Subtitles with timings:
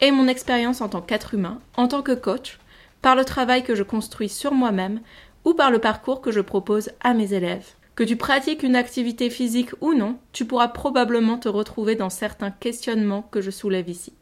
[0.00, 2.58] et mon expérience en tant qu'être humain, en tant que coach,
[3.02, 5.00] par le travail que je construis sur moi-même
[5.44, 7.74] ou par le parcours que je propose à mes élèves.
[7.94, 12.50] Que tu pratiques une activité physique ou non, tu pourras probablement te retrouver dans certains
[12.50, 14.12] questionnements que je soulève ici.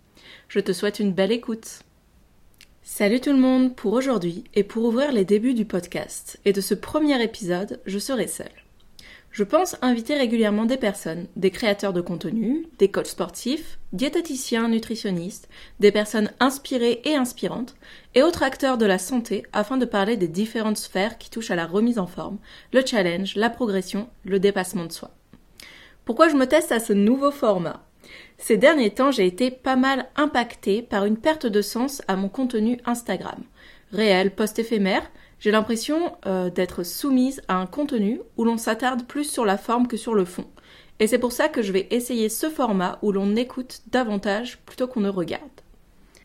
[0.48, 1.80] Je te souhaite une belle écoute.
[2.82, 6.60] Salut tout le monde pour aujourd'hui et pour ouvrir les débuts du podcast et de
[6.60, 8.63] ce premier épisode, je serai seule.
[9.34, 15.48] Je pense inviter régulièrement des personnes, des créateurs de contenu, des coachs sportifs, diététiciens, nutritionnistes,
[15.80, 17.74] des personnes inspirées et inspirantes,
[18.14, 21.56] et autres acteurs de la santé afin de parler des différentes sphères qui touchent à
[21.56, 22.38] la remise en forme,
[22.72, 25.10] le challenge, la progression, le dépassement de soi.
[26.04, 27.84] Pourquoi je me teste à ce nouveau format?
[28.38, 32.28] Ces derniers temps, j'ai été pas mal impactée par une perte de sens à mon
[32.28, 33.42] contenu Instagram.
[33.90, 35.10] Réel, post éphémère,
[35.44, 39.86] j'ai l'impression euh, d'être soumise à un contenu où l'on s'attarde plus sur la forme
[39.86, 40.46] que sur le fond.
[41.00, 44.86] Et c'est pour ça que je vais essayer ce format où l'on écoute davantage plutôt
[44.86, 45.42] qu'on ne regarde.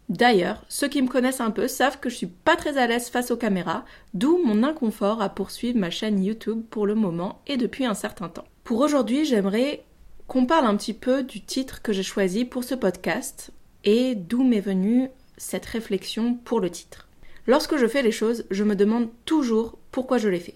[0.07, 3.09] D'ailleurs, ceux qui me connaissent un peu savent que je suis pas très à l'aise
[3.09, 7.57] face aux caméras, d'où mon inconfort à poursuivre ma chaîne YouTube pour le moment et
[7.57, 8.47] depuis un certain temps.
[8.63, 9.83] Pour aujourd'hui, j'aimerais
[10.27, 13.51] qu'on parle un petit peu du titre que j'ai choisi pour ce podcast
[13.83, 17.08] et d'où m'est venue cette réflexion pour le titre.
[17.49, 20.53] Lorsque je fais les choses, je me demande toujours pourquoi je les fais.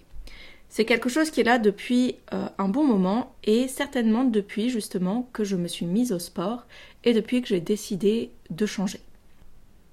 [0.69, 5.27] C'est quelque chose qui est là depuis euh, un bon moment et certainement depuis justement
[5.33, 6.67] que je me suis mise au sport
[7.03, 8.99] et depuis que j'ai décidé de changer.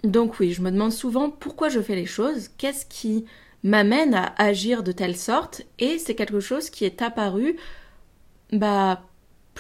[0.05, 3.25] Donc oui, je me demande souvent pourquoi je fais les choses, qu'est-ce qui
[3.65, 7.57] m'amène à agir de telle sorte et c'est quelque chose qui est apparu
[8.53, 9.01] bah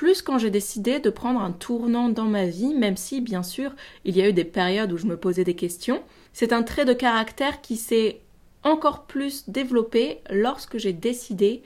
[0.00, 3.72] plus quand j'ai décidé de prendre un tournant dans ma vie, même si bien sûr
[4.06, 6.02] il y a eu des périodes où je me posais des questions,
[6.32, 8.22] c'est un trait de caractère qui s'est
[8.62, 11.62] encore plus développé lorsque j'ai décidé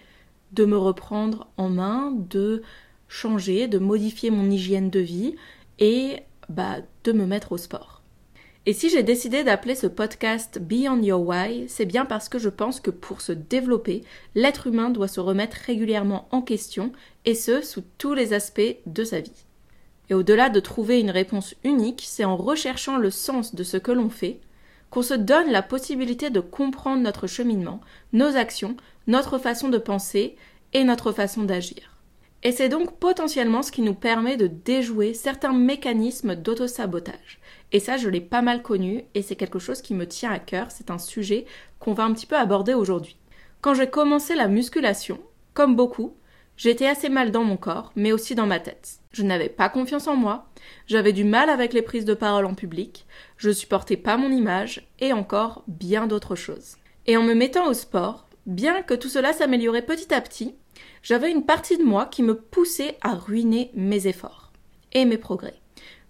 [0.51, 2.63] de me reprendre en main, de
[3.07, 5.37] changer, de modifier mon hygiène de vie
[5.79, 6.17] et
[6.49, 7.94] bah, de me mettre au sport.
[8.67, 12.49] Et si j'ai décidé d'appeler ce podcast Beyond Your Why, c'est bien parce que je
[12.49, 14.05] pense que pour se développer,
[14.35, 16.91] l'être humain doit se remettre régulièrement en question,
[17.27, 19.45] et ce, sous tous les aspects de sa vie.
[20.09, 23.93] Et au-delà de trouver une réponse unique, c'est en recherchant le sens de ce que
[23.93, 24.41] l'on fait,
[24.91, 27.83] qu'on se donne la possibilité de comprendre notre cheminement,
[28.15, 28.77] nos actions,
[29.07, 30.37] notre façon de penser
[30.73, 31.99] et notre façon d'agir.
[32.43, 37.41] Et c'est donc potentiellement ce qui nous permet de déjouer certains mécanismes d'autosabotage.
[37.75, 40.39] Et ça, je l'ai pas mal connu et c'est quelque chose qui me tient à
[40.39, 41.45] cœur, c'est un sujet
[41.79, 43.19] qu'on va un petit peu aborder aujourd'hui.
[43.61, 45.21] Quand j'ai commencé la musculation,
[45.53, 46.17] comme beaucoup,
[46.57, 49.01] J'étais assez mal dans mon corps, mais aussi dans ma tête.
[49.13, 50.47] Je n'avais pas confiance en moi,
[50.87, 54.89] j'avais du mal avec les prises de parole en public, je supportais pas mon image,
[55.01, 56.77] et encore bien d'autres choses.
[57.07, 60.55] Et en me mettant au sport, bien que tout cela s'améliorait petit à petit,
[61.03, 64.53] j'avais une partie de moi qui me poussait à ruiner mes efforts
[64.93, 65.64] et mes progrès.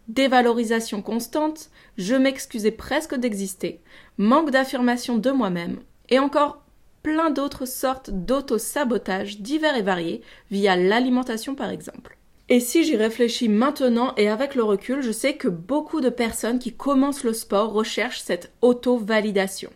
[0.09, 3.81] Dévalorisation constante, je m'excusais presque d'exister,
[4.19, 5.79] manque d'affirmation de moi-même,
[6.11, 6.63] et encore
[7.03, 12.19] plein d'autres sortes d'auto-sabotage divers et variés, via l'alimentation par exemple.
[12.51, 16.59] Et si j'y réfléchis maintenant et avec le recul, je sais que beaucoup de personnes
[16.59, 19.71] qui commencent le sport recherchent cette auto-validation.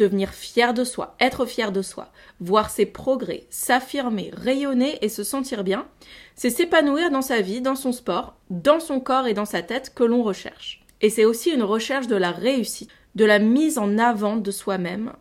[0.00, 5.22] Devenir fier de soi, être fier de soi, voir ses progrès, s'affirmer, rayonner et se
[5.22, 5.86] sentir bien,
[6.34, 9.92] c'est s'épanouir dans sa vie, dans son sport, dans son corps et dans sa tête
[9.94, 10.82] que l'on recherche.
[11.02, 15.12] Et c'est aussi une recherche de la réussite, de la mise en avant de soi-même,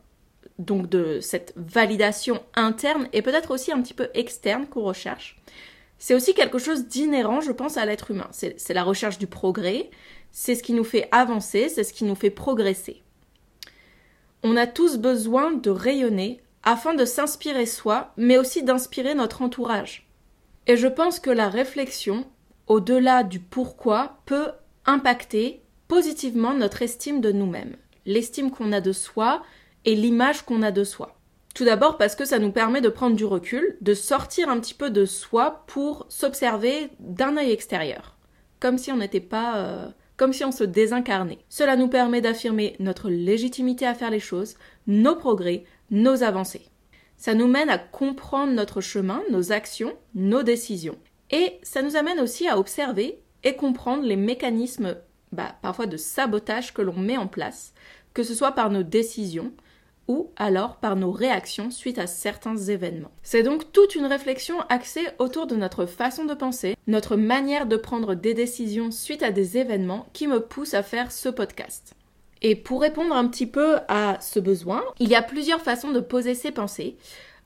[0.60, 5.42] donc de cette validation interne et peut-être aussi un petit peu externe qu'on recherche.
[5.98, 8.30] C'est aussi quelque chose d'inhérent, je pense, à l'être humain.
[8.32, 9.90] C'est la recherche du progrès,
[10.32, 13.04] c'est ce qui nous fait avancer, c'est ce qui nous fait progresser.
[14.44, 20.08] On a tous besoin de rayonner afin de s'inspirer soi, mais aussi d'inspirer notre entourage.
[20.68, 22.26] Et je pense que la réflexion,
[22.68, 24.52] au-delà du pourquoi, peut
[24.86, 27.76] impacter positivement notre estime de nous-mêmes,
[28.06, 29.42] l'estime qu'on a de soi,
[29.86, 31.16] et l'image qu'on a de soi.
[31.56, 34.74] Tout d'abord parce que ça nous permet de prendre du recul, de sortir un petit
[34.74, 38.16] peu de soi pour s'observer d'un œil extérieur,
[38.60, 39.88] comme si on n'était pas euh,
[40.20, 41.40] comme si on se désincarnait.
[41.48, 44.56] Cela nous permet d'affirmer notre légitimité à faire les choses,
[44.86, 46.68] nos progrès, nos avancées.
[47.16, 50.98] Ça nous mène à comprendre notre chemin, nos actions, nos décisions.
[51.32, 54.98] Et ça nous amène aussi à observer et comprendre les mécanismes
[55.32, 57.74] bah, parfois de sabotage que l'on met en place
[58.14, 59.52] que ce soit par nos décisions
[60.10, 63.12] ou alors par nos réactions suite à certains événements.
[63.24, 67.78] C'est donc toute une réflexion axée autour de notre façon de penser, notre manière de
[67.78, 71.94] prendre des décisions suite à des événements qui me poussent à faire ce podcast.
[72.42, 76.00] Et pour répondre un petit peu à ce besoin, il y a plusieurs façons de
[76.00, 76.98] poser ses pensées.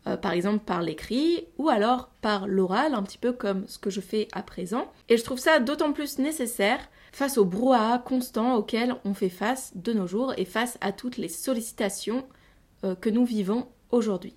[0.05, 3.89] Euh, par exemple par l'écrit ou alors par l'oral, un petit peu comme ce que
[3.89, 4.91] je fais à présent.
[5.07, 6.79] Et je trouve ça d'autant plus nécessaire
[7.13, 11.17] face au brouhaha constant auquel on fait face de nos jours et face à toutes
[11.17, 12.25] les sollicitations
[12.83, 14.35] euh, que nous vivons aujourd'hui.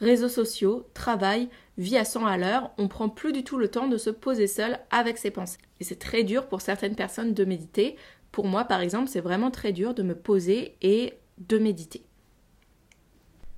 [0.00, 1.48] Réseaux sociaux, travail,
[1.78, 4.46] vie à 100 à l'heure, on prend plus du tout le temps de se poser
[4.46, 5.58] seul avec ses pensées.
[5.80, 7.96] Et c'est très dur pour certaines personnes de méditer.
[8.32, 12.04] Pour moi, par exemple, c'est vraiment très dur de me poser et de méditer.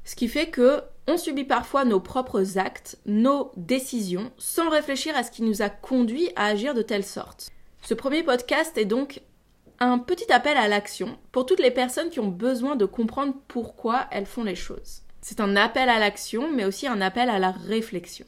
[0.05, 5.23] Ce qui fait que on subit parfois nos propres actes, nos décisions, sans réfléchir à
[5.23, 7.51] ce qui nous a conduit à agir de telle sorte.
[7.83, 9.21] Ce premier podcast est donc
[9.81, 14.07] un petit appel à l'action pour toutes les personnes qui ont besoin de comprendre pourquoi
[14.11, 15.03] elles font les choses.
[15.21, 18.27] C'est un appel à l'action, mais aussi un appel à la réflexion.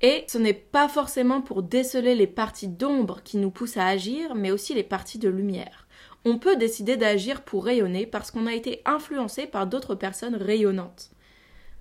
[0.00, 4.34] Et ce n'est pas forcément pour déceler les parties d'ombre qui nous poussent à agir,
[4.34, 5.86] mais aussi les parties de lumière.
[6.24, 11.10] On peut décider d'agir pour rayonner parce qu'on a été influencé par d'autres personnes rayonnantes.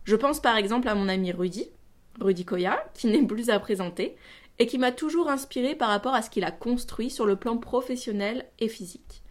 [0.03, 1.69] Je pense par exemple à mon ami Rudy,
[2.19, 4.15] Rudy Koya, qui n'est plus à présenter,
[4.59, 7.57] et qui m'a toujours inspiré par rapport à ce qu'il a construit sur le plan
[7.57, 9.23] professionnel et physique.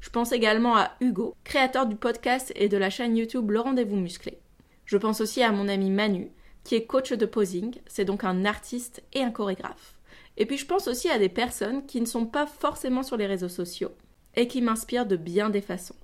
[0.00, 3.96] Je pense également à Hugo, créateur du podcast et de la chaîne YouTube Le Rendez-vous
[3.96, 4.38] Musclé.
[4.84, 6.30] Je pense aussi à mon ami Manu,
[6.62, 9.96] qui est coach de posing, c'est donc un artiste et un chorégraphe.
[10.36, 13.26] Et puis je pense aussi à des personnes qui ne sont pas forcément sur les
[13.26, 13.92] réseaux sociaux
[14.34, 15.96] et qui m'inspirent de bien des façons.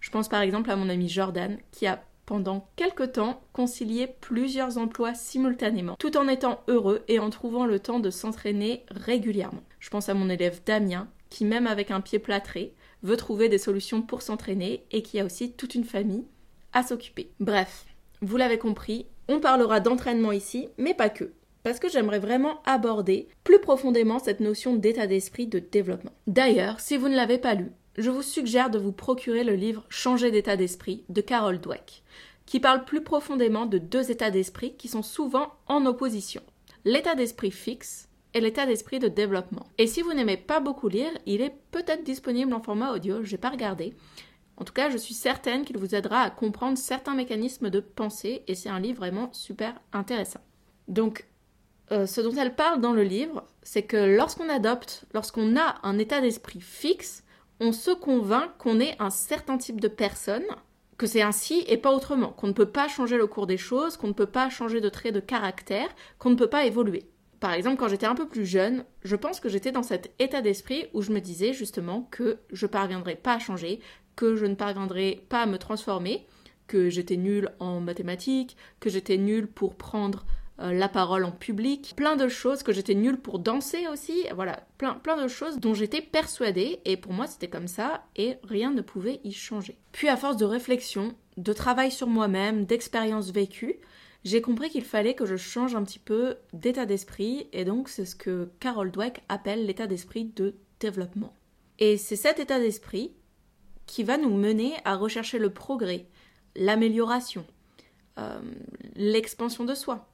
[0.00, 4.78] Je pense par exemple à mon ami Jordan, qui a pendant quelque temps concilier plusieurs
[4.78, 9.62] emplois simultanément, tout en étant heureux et en trouvant le temps de s'entraîner régulièrement.
[9.80, 13.58] Je pense à mon élève Damien, qui même avec un pied plâtré, veut trouver des
[13.58, 16.24] solutions pour s'entraîner et qui a aussi toute une famille
[16.72, 17.30] à s'occuper.
[17.40, 17.86] Bref,
[18.22, 21.32] vous l'avez compris, on parlera d'entraînement ici, mais pas que
[21.64, 26.12] parce que j'aimerais vraiment aborder plus profondément cette notion d'état d'esprit de développement.
[26.26, 29.84] D'ailleurs, si vous ne l'avez pas lu, je vous suggère de vous procurer le livre
[29.88, 32.02] Changer d'état d'esprit de Carol Dweck,
[32.46, 36.42] qui parle plus profondément de deux états d'esprit qui sont souvent en opposition.
[36.84, 39.66] L'état d'esprit fixe et l'état d'esprit de développement.
[39.78, 43.32] Et si vous n'aimez pas beaucoup lire, il est peut-être disponible en format audio, je
[43.32, 43.94] n'ai pas regardé.
[44.56, 48.42] En tout cas, je suis certaine qu'il vous aidera à comprendre certains mécanismes de pensée
[48.46, 50.40] et c'est un livre vraiment super intéressant.
[50.88, 51.26] Donc,
[51.92, 55.98] euh, ce dont elle parle dans le livre, c'est que lorsqu'on adopte, lorsqu'on a un
[55.98, 57.24] état d'esprit fixe,
[57.60, 60.44] on se convainc qu'on est un certain type de personne,
[60.96, 63.96] que c'est ainsi et pas autrement, qu'on ne peut pas changer le cours des choses,
[63.96, 67.08] qu'on ne peut pas changer de trait de caractère, qu'on ne peut pas évoluer.
[67.40, 70.40] Par exemple, quand j'étais un peu plus jeune, je pense que j'étais dans cet état
[70.40, 73.80] d'esprit où je me disais justement que je parviendrais pas à changer,
[74.16, 76.26] que je ne parviendrais pas à me transformer,
[76.66, 80.24] que j'étais nulle en mathématiques, que j'étais nulle pour prendre
[80.60, 84.64] euh, la parole en public, plein de choses que j'étais nulle pour danser aussi, voilà,
[84.78, 88.70] plein, plein de choses dont j'étais persuadée et pour moi c'était comme ça et rien
[88.70, 89.76] ne pouvait y changer.
[89.90, 93.80] Puis à force de réflexion, de travail sur moi-même, d'expériences vécues,
[94.24, 98.06] j'ai compris qu'il fallait que je change un petit peu d'état d'esprit et donc c'est
[98.06, 101.34] ce que Carol Dweck appelle l'état d'esprit de développement.
[101.80, 103.12] Et c'est cet état d'esprit
[103.86, 106.06] qui va nous mener à rechercher le progrès,
[106.54, 107.44] l'amélioration,
[108.18, 108.40] euh,
[108.94, 110.08] l'expansion de soi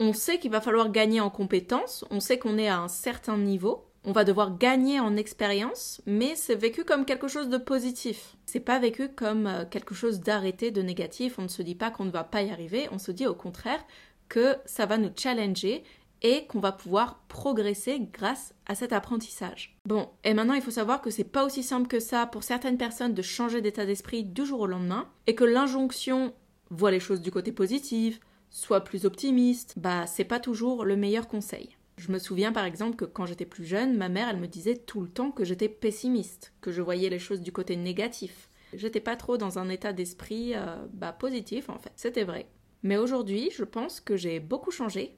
[0.00, 3.36] on sait qu'il va falloir gagner en compétences, on sait qu'on est à un certain
[3.36, 8.36] niveau, on va devoir gagner en expérience, mais c'est vécu comme quelque chose de positif.
[8.44, 11.38] C'est pas vécu comme euh, quelque chose d'arrêté, de négatif.
[11.38, 13.34] On ne se dit pas qu'on ne va pas y arriver, on se dit au
[13.34, 13.82] contraire
[14.28, 15.84] que ça va nous challenger
[16.22, 19.76] et qu'on va pouvoir progresser grâce à cet apprentissage.
[19.86, 22.78] Bon, et maintenant il faut savoir que c'est pas aussi simple que ça pour certaines
[22.78, 26.32] personnes de changer d'état d'esprit du jour au lendemain et que l'injonction
[26.70, 28.20] voit les choses du côté positif,
[28.54, 31.76] sois plus optimiste, bah c'est pas toujours le meilleur conseil.
[31.96, 34.76] Je me souviens par exemple que quand j'étais plus jeune, ma mère elle me disait
[34.76, 38.48] tout le temps que j'étais pessimiste, que je voyais les choses du côté négatif.
[38.72, 42.46] J'étais pas trop dans un état d'esprit euh, bah, positif en fait, c'était vrai.
[42.84, 45.16] Mais aujourd'hui, je pense que j'ai beaucoup changé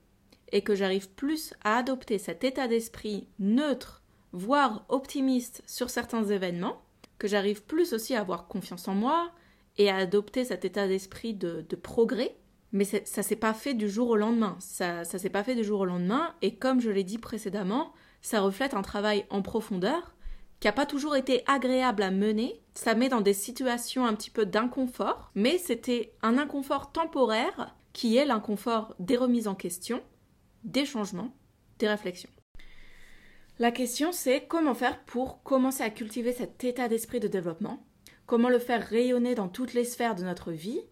[0.51, 4.03] et que j'arrive plus à adopter cet état d'esprit neutre,
[4.33, 6.83] voire optimiste sur certains événements,
[7.19, 9.31] que j'arrive plus aussi à avoir confiance en moi
[9.77, 12.35] et à adopter cet état d'esprit de progrès
[12.73, 14.57] mais ça s'est pas fait du jour au lendemain.
[14.59, 16.35] Ça, ça s'est pas fait du jour au lendemain.
[16.43, 17.93] Et comme je l'ai dit précédemment,
[18.23, 20.15] ça reflète un travail en profondeur
[20.61, 22.61] qui n'a pas toujours été agréable à mener.
[22.75, 28.17] Ça met dans des situations un petit peu d'inconfort, mais c'était un inconfort temporaire qui
[28.17, 30.03] est l'inconfort des remises en question,
[30.65, 31.35] des changements,
[31.79, 32.31] des réflexions.
[33.59, 37.87] La question c'est comment faire pour commencer à cultiver cet état d'esprit de développement?
[38.27, 40.83] Comment le faire rayonner dans toutes les sphères de notre vie,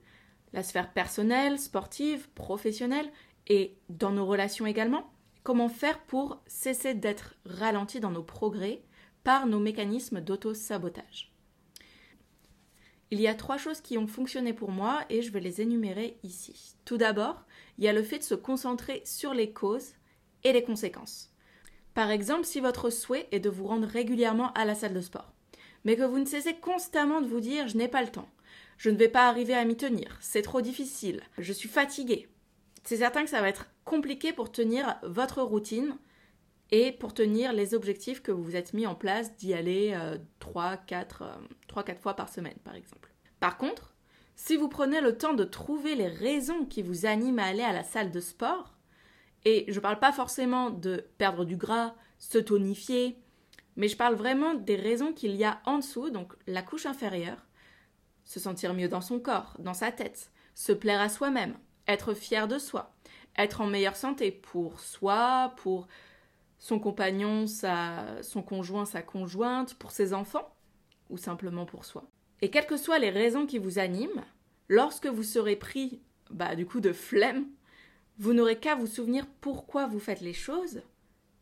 [0.54, 3.11] la sphère personnelle, sportive, professionnelle
[3.49, 5.11] et dans nos relations également.
[5.42, 8.82] Comment faire pour cesser d'être ralenti dans nos progrès
[9.25, 11.32] par nos mécanismes d'auto-sabotage?
[13.11, 16.18] Il y a trois choses qui ont fonctionné pour moi et je vais les énumérer
[16.23, 16.76] ici.
[16.84, 17.44] Tout d'abord,
[17.76, 19.94] il y a le fait de se concentrer sur les causes
[20.44, 21.32] et les conséquences.
[21.94, 25.32] Par exemple, si votre souhait est de vous rendre régulièrement à la salle de sport,
[25.84, 28.28] mais que vous ne cessez constamment de vous dire je n'ai pas le temps,
[28.78, 32.28] je ne vais pas arriver à m'y tenir, c'est trop difficile, je suis fatigué.
[32.83, 35.97] C'est certain que ça va être compliqué pour tenir votre routine
[36.71, 39.97] et pour tenir les objectifs que vous vous êtes mis en place d'y aller
[40.38, 41.25] 3, 4,
[41.69, 43.12] 3, 4 fois par semaine, par exemple.
[43.40, 43.95] Par contre,
[44.37, 47.73] si vous prenez le temps de trouver les raisons qui vous animent à aller à
[47.73, 48.75] la salle de sport,
[49.45, 53.19] et je ne parle pas forcément de perdre du gras, se tonifier,
[53.76, 57.45] mais je parle vraiment des raisons qu'il y a en dessous, donc la couche inférieure,
[58.25, 62.49] se sentir mieux dans son corps, dans sa tête, se plaire à soi-même, être fier
[62.49, 62.95] de soi,
[63.37, 65.88] être en meilleure santé pour soi, pour
[66.59, 70.54] son compagnon, sa, son conjoint, sa conjointe, pour ses enfants,
[71.11, 72.04] ou simplement pour soi.
[72.40, 74.25] Et quelles que soient les raisons qui vous animent,
[74.69, 76.00] lorsque vous serez pris,
[76.31, 77.47] bah, du coup, de flemme,
[78.19, 80.83] vous n'aurez qu'à vous souvenir pourquoi vous faites les choses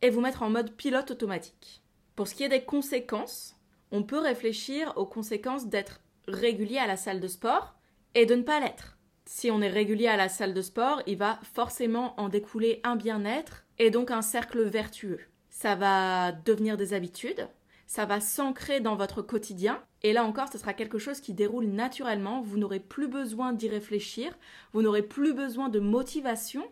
[0.01, 1.81] et vous mettre en mode pilote automatique.
[2.15, 3.55] Pour ce qui est des conséquences,
[3.91, 7.75] on peut réfléchir aux conséquences d'être régulier à la salle de sport
[8.15, 8.97] et de ne pas l'être.
[9.25, 12.95] Si on est régulier à la salle de sport, il va forcément en découler un
[12.95, 15.19] bien-être et donc un cercle vertueux.
[15.49, 17.47] Ça va devenir des habitudes,
[17.87, 21.67] ça va s'ancrer dans votre quotidien, et là encore, ce sera quelque chose qui déroule
[21.67, 24.37] naturellement, vous n'aurez plus besoin d'y réfléchir,
[24.73, 26.67] vous n'aurez plus besoin de motivation,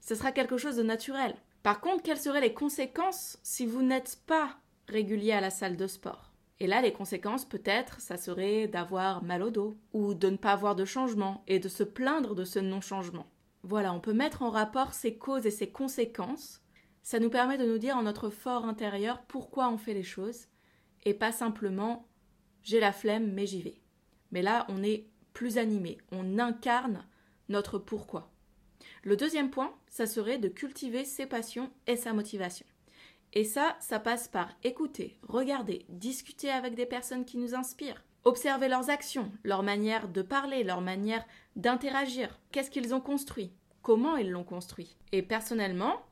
[0.00, 1.34] ce sera quelque chose de naturel.
[1.62, 4.56] Par contre, quelles seraient les conséquences si vous n'êtes pas
[4.88, 6.31] régulier à la salle de sport?
[6.62, 10.52] Et là, les conséquences, peut-être, ça serait d'avoir mal au dos, ou de ne pas
[10.52, 13.26] avoir de changement, et de se plaindre de ce non-changement.
[13.64, 16.62] Voilà, on peut mettre en rapport ces causes et ces conséquences.
[17.02, 20.46] Ça nous permet de nous dire en notre fort intérieur pourquoi on fait les choses
[21.02, 22.06] et pas simplement
[22.62, 23.80] j'ai la flemme mais j'y vais.
[24.30, 27.04] Mais là, on est plus animé, on incarne
[27.48, 28.30] notre pourquoi.
[29.02, 32.66] Le deuxième point, ça serait de cultiver ses passions et sa motivation.
[33.34, 38.68] Et ça, ça passe par écouter, regarder, discuter avec des personnes qui nous inspirent, observer
[38.68, 41.24] leurs actions, leur manière de parler, leur manière
[41.56, 44.96] d'interagir, qu'est-ce qu'ils ont construit, comment ils l'ont construit.
[45.12, 46.02] Et personnellement,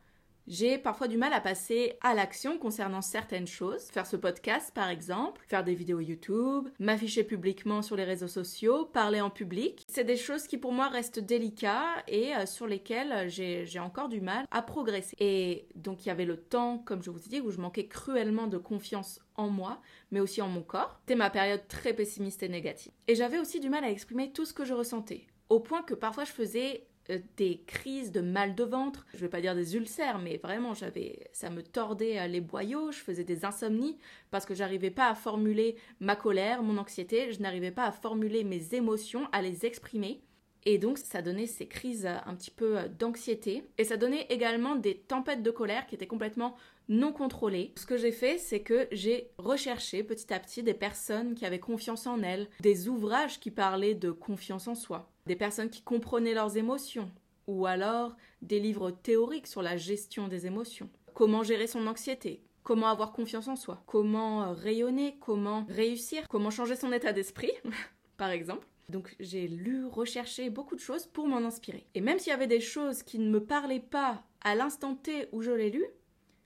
[0.51, 4.89] j'ai parfois du mal à passer à l'action concernant certaines choses, faire ce podcast par
[4.89, 9.85] exemple, faire des vidéos YouTube, m'afficher publiquement sur les réseaux sociaux, parler en public.
[9.89, 14.21] C'est des choses qui pour moi restent délicats et euh, sur lesquelles j'ai encore du
[14.21, 15.15] mal à progresser.
[15.21, 17.87] Et donc il y avait le temps, comme je vous ai dit, où je manquais
[17.87, 19.81] cruellement de confiance en moi,
[20.11, 20.99] mais aussi en mon corps.
[21.03, 22.91] C'était ma période très pessimiste et négative.
[23.07, 25.95] Et j'avais aussi du mal à exprimer tout ce que je ressentais, au point que
[25.95, 26.90] parfois je faisais euh,
[27.37, 31.29] des crises de mal de ventre, je vais pas dire des ulcères, mais vraiment j'avais,
[31.33, 33.97] ça me tordait euh, les boyaux, je faisais des insomnies
[34.31, 38.45] parce que j'arrivais pas à formuler ma colère, mon anxiété, je n'arrivais pas à formuler
[38.45, 40.21] mes émotions, à les exprimer.
[40.67, 43.65] Et donc ça donnait ces crises euh, un petit peu d'anxiété.
[43.79, 46.57] Et ça donnait également des tempêtes de colère qui étaient complètement
[46.91, 47.73] non contrôlées.
[47.77, 51.61] Ce que j'ai fait, c'est que j'ai recherché petit à petit des personnes qui avaient
[51.61, 56.35] confiance en elles, des ouvrages qui parlaient de confiance en soi, des personnes qui comprenaient
[56.35, 57.11] leurs émotions,
[57.47, 60.89] ou alors des livres théoriques sur la gestion des émotions.
[61.15, 66.77] Comment gérer son anxiété, comment avoir confiance en soi, comment rayonner, comment réussir, comment changer
[66.77, 67.53] son état d'esprit,
[68.17, 68.67] par exemple.
[68.89, 71.87] Donc j'ai lu, recherché beaucoup de choses pour m'en inspirer.
[71.95, 75.29] Et même s'il y avait des choses qui ne me parlaient pas à l'instant T
[75.33, 75.85] où je l'ai lu,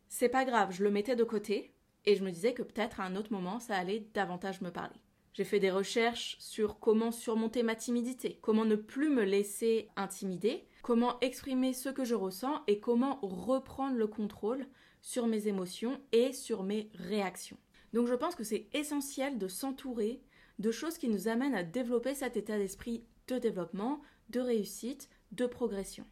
[0.09, 1.73] c'est pas grave, je le mettais de côté
[2.05, 5.01] et je me disais que peut-être à un autre moment ça allait davantage me parler.
[5.35, 10.65] J'ai fait des recherches sur comment surmonter ma timidité, comment ne plus me laisser intimider,
[10.83, 14.65] comment exprimer ce que je ressens et comment reprendre le contrôle
[15.03, 17.59] sur mes émotions et sur mes réactions.
[17.93, 20.23] Donc je pense que c'est essentiel de s'entourer
[20.61, 24.01] de choses qui nous amènent à développer cet état d'esprit de développement,
[24.31, 26.07] de réussite, de progression.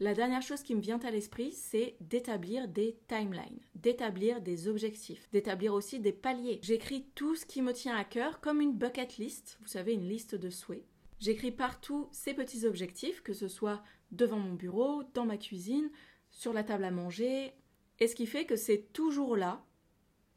[0.00, 5.28] La dernière chose qui me vient à l'esprit, c'est d'établir des timelines, d'établir des objectifs,
[5.30, 6.58] d'établir aussi des paliers.
[6.62, 10.08] J'écris tout ce qui me tient à cœur comme une bucket list, vous savez, une
[10.08, 10.84] liste de souhaits.
[11.20, 15.90] J'écris partout ces petits objectifs, que ce soit devant mon bureau, dans ma cuisine,
[16.30, 17.52] sur la table à manger,
[18.00, 19.64] et ce qui fait que c'est toujours là,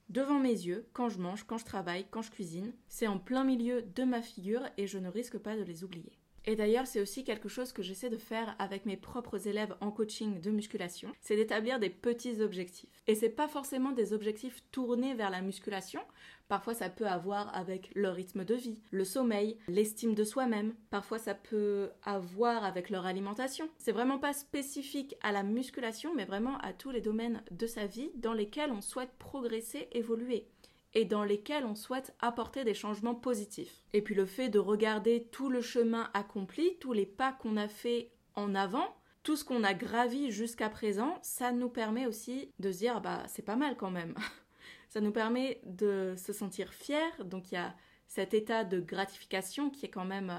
[0.09, 2.73] devant mes yeux, quand je mange, quand je travaille, quand je cuisine.
[2.87, 6.16] C'est en plein milieu de ma figure et je ne risque pas de les oublier.
[6.49, 9.91] Et d'ailleurs, c'est aussi quelque chose que j'essaie de faire avec mes propres élèves en
[9.91, 13.03] coaching de musculation, c'est d'établir des petits objectifs.
[13.05, 15.99] Et c'est pas forcément des objectifs tournés vers la musculation.
[16.47, 20.73] Parfois, ça peut avoir avec le rythme de vie, le sommeil, l'estime de soi-même.
[20.89, 23.69] Parfois, ça peut avoir avec leur alimentation.
[23.77, 27.85] C'est vraiment pas spécifique à la musculation, mais vraiment à tous les domaines de sa
[27.87, 30.47] vie dans lesquels on souhaite progresser, évoluer
[30.93, 33.83] et dans lesquels on souhaite apporter des changements positifs.
[33.93, 37.67] Et puis le fait de regarder tout le chemin accompli, tous les pas qu'on a
[37.67, 42.71] fait en avant, tout ce qu'on a gravi jusqu'à présent, ça nous permet aussi de
[42.71, 44.15] se dire bah c'est pas mal quand même.
[44.89, 47.75] ça nous permet de se sentir fier, donc il y a
[48.07, 50.33] cet état de gratification qui est quand même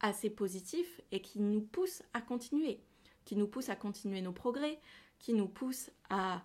[0.00, 2.80] assez positif et qui nous pousse à continuer,
[3.24, 4.80] qui nous pousse à continuer nos progrès,
[5.18, 6.42] qui nous pousse à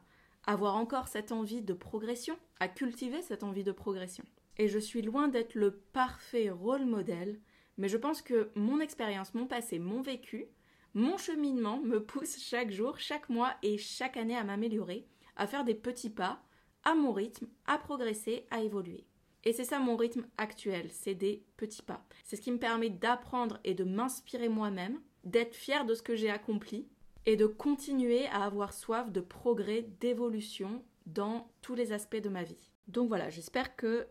[0.47, 4.23] avoir encore cette envie de progression, à cultiver cette envie de progression.
[4.57, 7.39] Et je suis loin d'être le parfait rôle modèle,
[7.77, 10.47] mais je pense que mon expérience, mon passé, mon vécu,
[10.93, 15.63] mon cheminement me pousse chaque jour, chaque mois et chaque année à m'améliorer, à faire
[15.63, 16.41] des petits pas,
[16.83, 19.05] à mon rythme, à progresser, à évoluer.
[19.43, 22.03] Et c'est ça mon rythme actuel, c'est des petits pas.
[22.23, 26.15] C'est ce qui me permet d'apprendre et de m'inspirer moi-même, d'être fier de ce que
[26.15, 26.87] j'ai accompli
[27.27, 32.43] et de continuer à avoir soif de progrès, d'évolution dans tous les aspects de ma
[32.43, 32.71] vie.
[32.87, 34.07] Donc voilà, j'espère que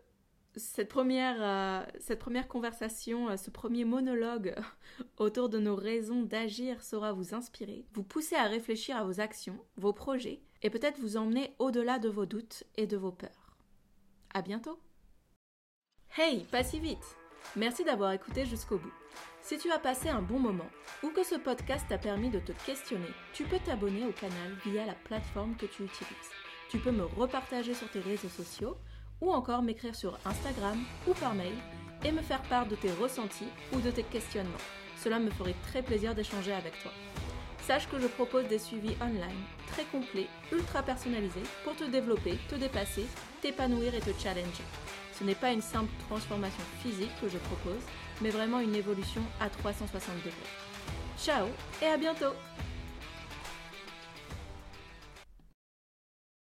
[0.55, 4.55] cette première, euh, conversation, euh, ce premier monologue
[5.17, 9.59] autour de nos raisons d'agir saura vous inspirer, vous pousser à réfléchir à vos actions,
[9.77, 13.57] vos projets, et peut-être vous emmener au-delà de vos doutes et de vos peurs.
[14.33, 14.79] À bientôt!
[16.15, 17.17] Hey, pas si vite!
[17.55, 18.93] Merci d'avoir écouté jusqu'au bout.
[19.47, 20.69] Si tu as passé un bon moment
[21.03, 24.85] ou que ce podcast t'a permis de te questionner, tu peux t'abonner au canal via
[24.85, 26.31] la plateforme que tu utilises.
[26.69, 28.75] Tu peux me repartager sur tes réseaux sociaux
[29.21, 30.77] ou encore m'écrire sur Instagram
[31.07, 31.55] ou par mail
[32.03, 34.51] et me faire part de tes ressentis ou de tes questionnements.
[35.01, 36.91] Cela me ferait très plaisir d'échanger avec toi.
[37.61, 42.55] Sache que je propose des suivis online très complets, ultra personnalisés pour te développer, te
[42.55, 43.05] dépasser,
[43.41, 44.65] t'épanouir et te challenger.
[45.17, 47.81] Ce n'est pas une simple transformation physique que je propose,
[48.21, 50.31] mais vraiment une évolution à 360 degrés.
[51.17, 51.47] Ciao
[51.81, 52.33] et à bientôt